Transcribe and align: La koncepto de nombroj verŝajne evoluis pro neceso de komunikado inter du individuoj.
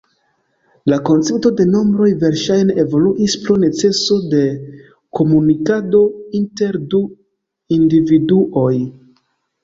La 0.91 0.97
koncepto 1.07 1.49
de 1.57 1.65
nombroj 1.73 2.07
verŝajne 2.21 2.77
evoluis 2.83 3.35
pro 3.43 3.57
neceso 3.63 4.17
de 4.31 4.39
komunikado 5.19 6.01
inter 6.39 6.79
du 6.95 7.03
individuoj. 7.77 8.73